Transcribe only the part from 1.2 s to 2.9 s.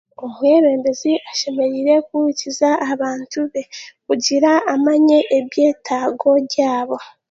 ashemereire kuhurikiza